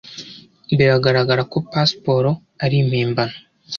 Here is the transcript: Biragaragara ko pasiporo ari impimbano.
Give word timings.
Biragaragara 0.77 1.41
ko 1.51 1.57
pasiporo 1.71 2.31
ari 2.63 2.75
impimbano. 2.83 3.35